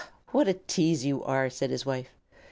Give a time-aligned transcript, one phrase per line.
[0.29, 2.07] "What a tease you are!" said his wife.